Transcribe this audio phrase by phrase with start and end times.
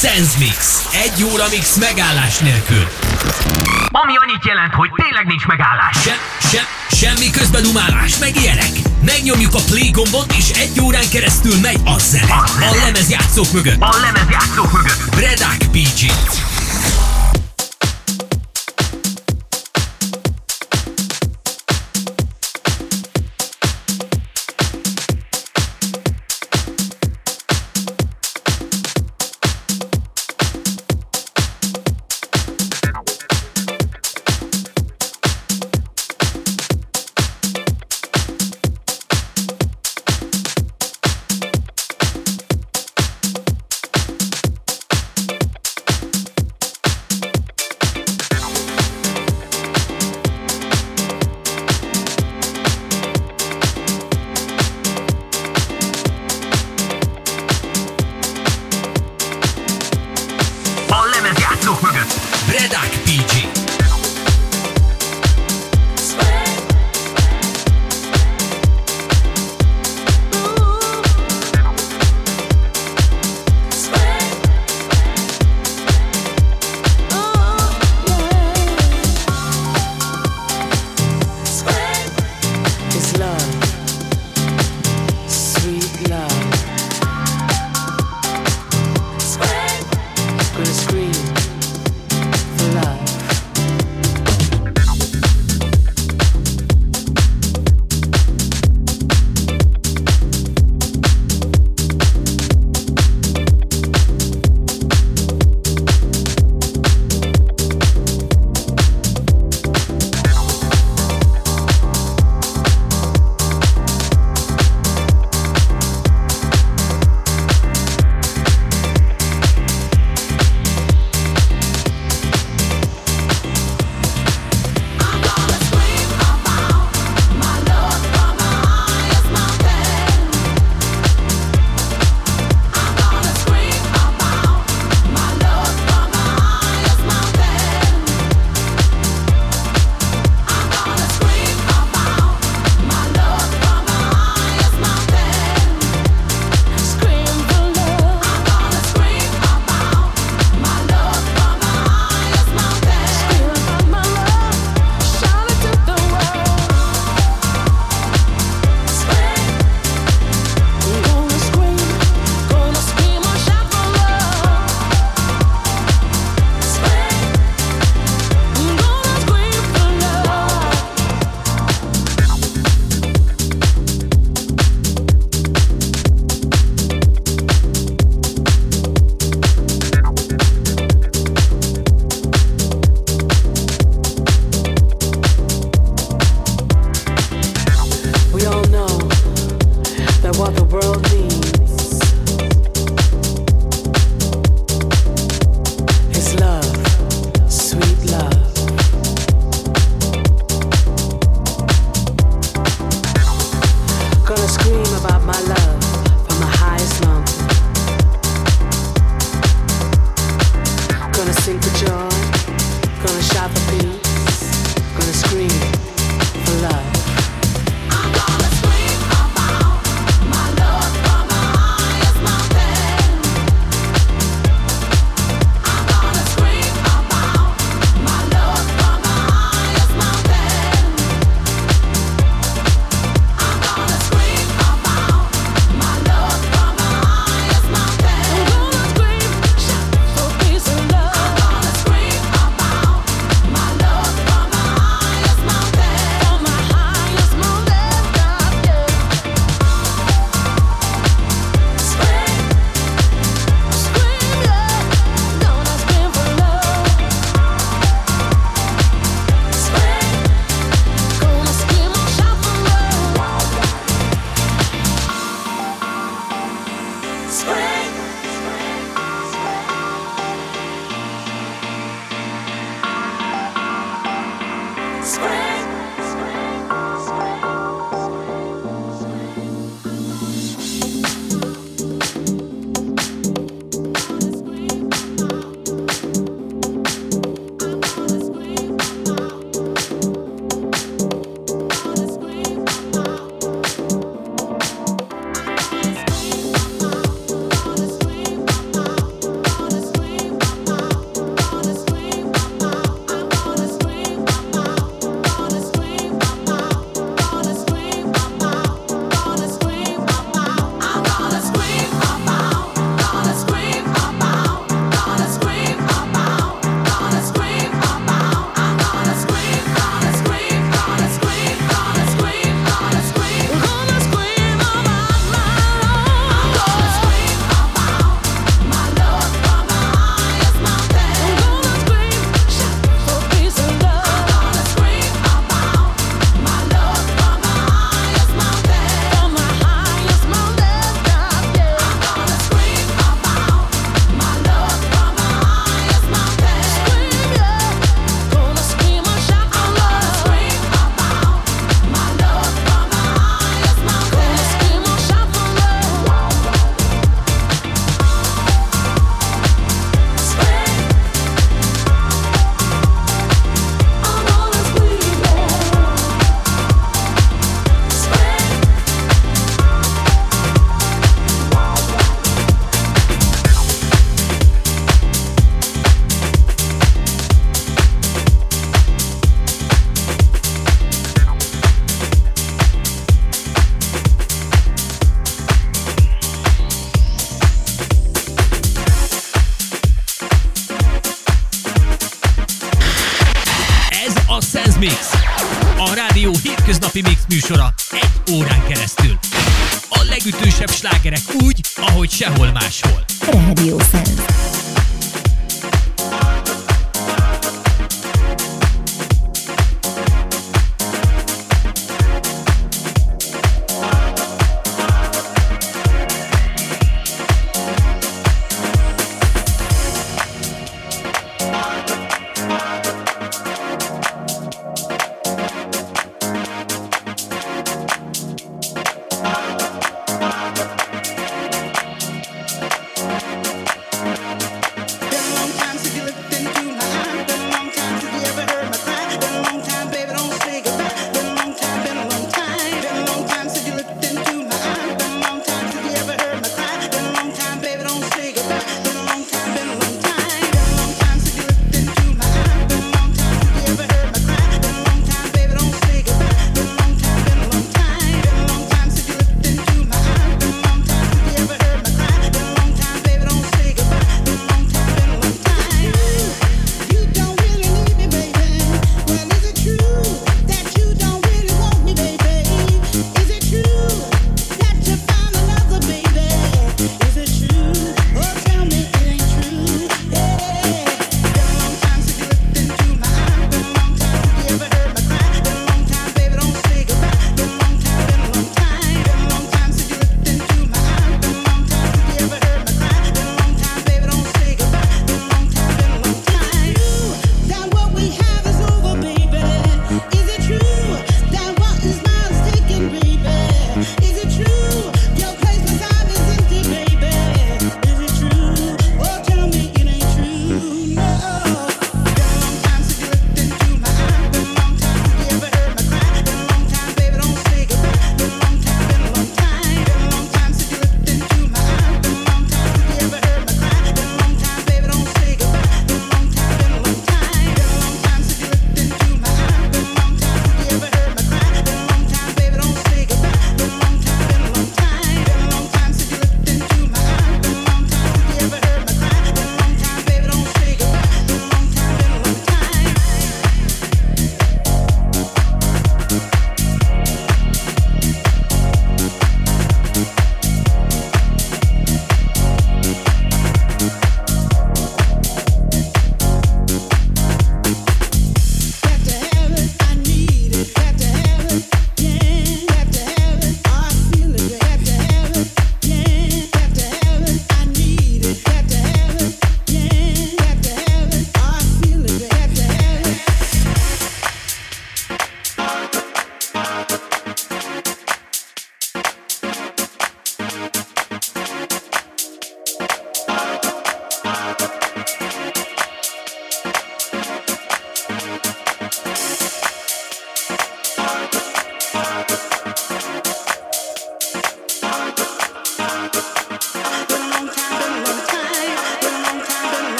[0.00, 0.88] Sense Mix.
[0.92, 2.88] Egy óra mix megállás nélkül.
[3.90, 5.96] Ami annyit jelent, hogy tényleg nincs megállás.
[6.02, 6.16] Se,
[6.50, 8.70] se, semmi közbedumálás, meg ilyenek.
[9.04, 12.32] Megnyomjuk a play gombot, és egy órán keresztül megy a zene.
[12.32, 12.64] A.
[12.70, 13.80] A lemezjátszók mögött.
[13.80, 15.14] A lemezjátszók mögött.
[15.14, 16.47] Bredák PG.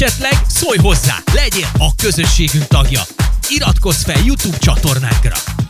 [0.00, 3.00] Esetleg szólj hozzá, legyél a közösségünk tagja.
[3.48, 5.69] Iratkozz fel YouTube csatornánkra.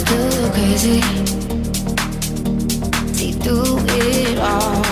[0.00, 1.00] it's too crazy
[3.14, 4.82] See through it all.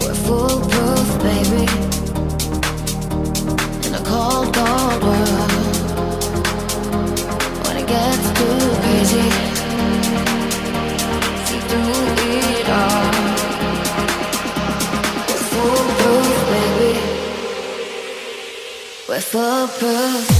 [0.00, 1.66] We're foolproof, baby
[3.86, 5.52] In a cold, cold world.
[7.66, 9.28] When it gets too crazy
[11.46, 12.04] See through
[12.38, 13.10] it all.
[15.28, 16.92] We're foolproof, baby.
[19.08, 20.31] We're foolproof.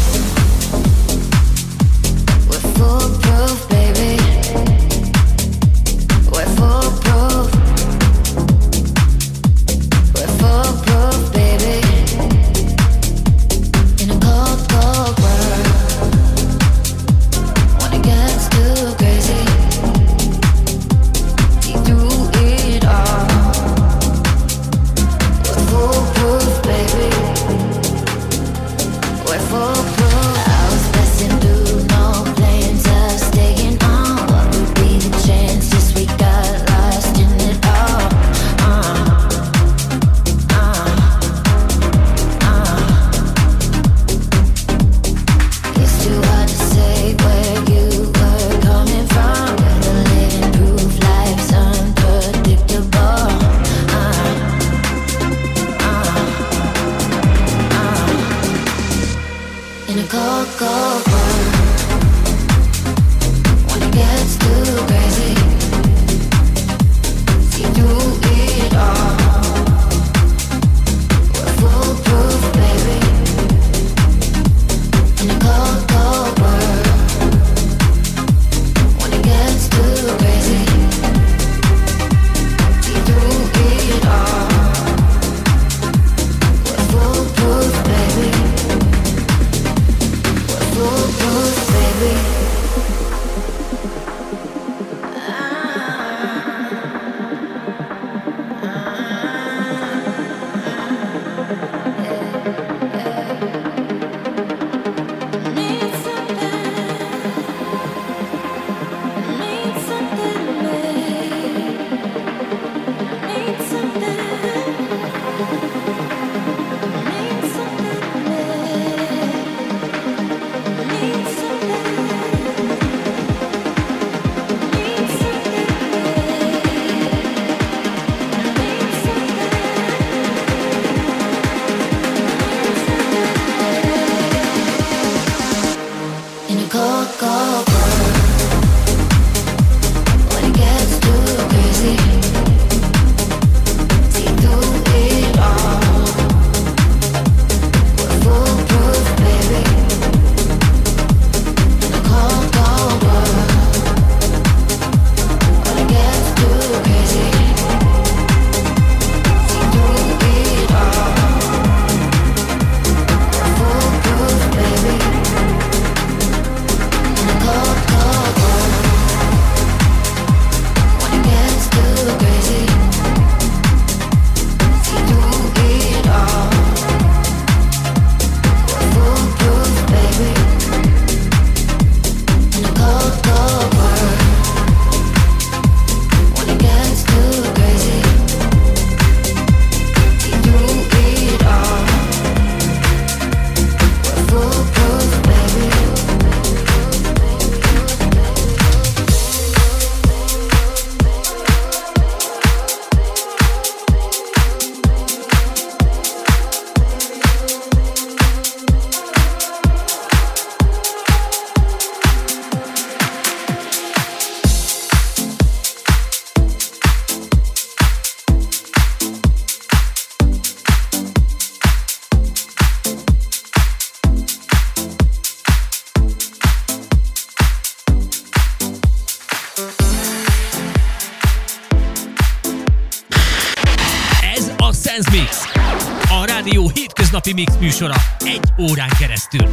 [237.34, 239.46] Mix műsora egy órán keresztül.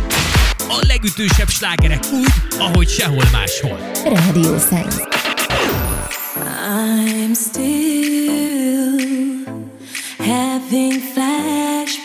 [0.57, 3.79] A legütősebb slágerek úgy, ahogy sehol máshol.
[4.03, 5.07] Radio Sense.
[6.69, 8.97] I'm still
[10.17, 11.95] having flashbacks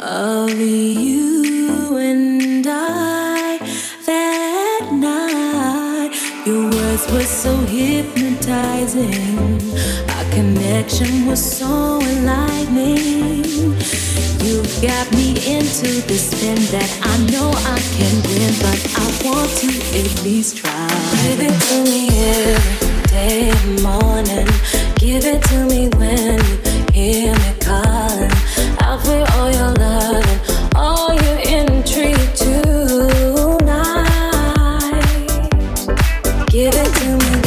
[0.00, 3.58] of you and I
[4.06, 6.12] that night.
[6.46, 9.60] Your words were so hypnotizing.
[10.34, 13.44] Connection was so enlightening.
[14.40, 19.50] You've got me into this spin that I know I can win, but I want
[19.60, 19.68] to
[20.00, 20.88] at least try.
[21.22, 22.08] Give it to me
[22.48, 24.48] every day and morning.
[24.96, 26.56] Give it to me when you
[26.94, 28.32] hear me calling.
[28.80, 30.40] I'll feel all your love and
[30.74, 32.72] all your intrigue tonight.
[36.48, 37.41] Give it to me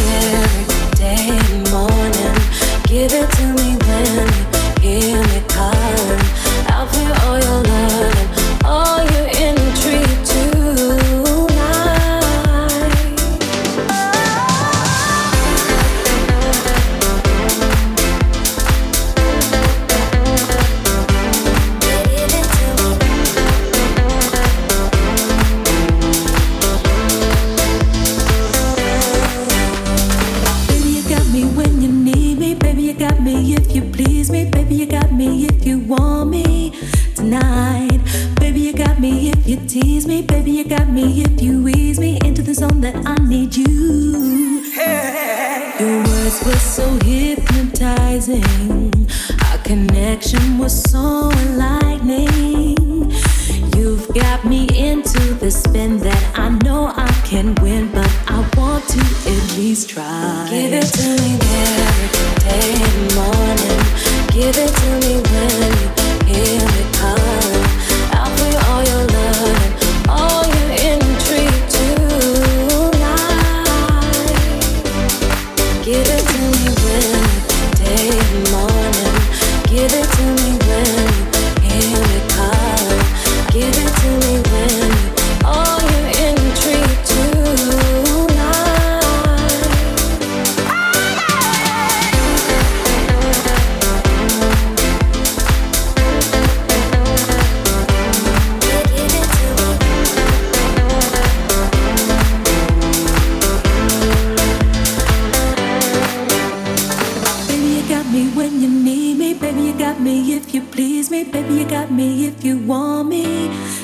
[108.15, 109.33] me when you need me.
[109.33, 111.23] Baby, you got me if you please me.
[111.25, 113.25] Baby, you got me if you want me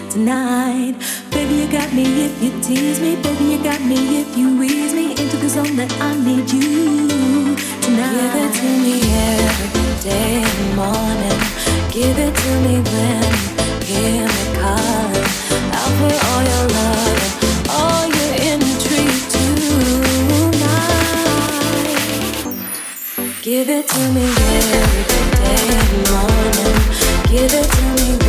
[0.09, 0.95] tonight.
[1.31, 3.15] Baby, you got me if you tease me.
[3.25, 7.57] Baby, you got me if you ease me into the zone that I need you
[7.83, 8.13] tonight.
[8.15, 8.95] Give it to me
[9.35, 11.39] every day and morning.
[11.95, 13.31] Give it to me when.
[13.89, 15.27] Give me calling
[15.79, 17.40] out for all your love.
[23.51, 25.03] Give it to me every
[25.35, 26.77] day morning.
[27.29, 28.20] Give it to me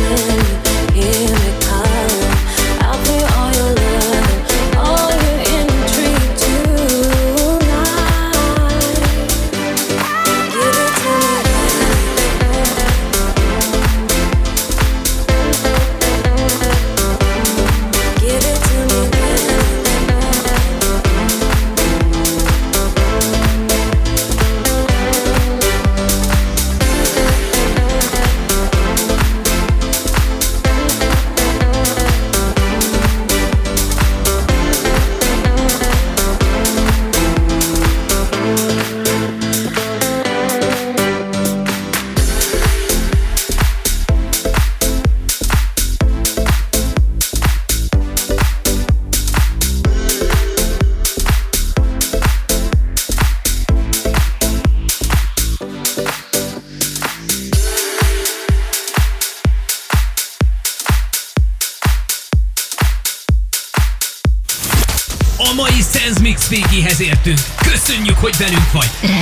[68.23, 69.12] hogy velünk vagy.